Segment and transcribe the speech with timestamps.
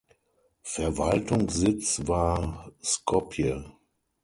[0.63, 3.71] Verwaltungssitz war Skopje.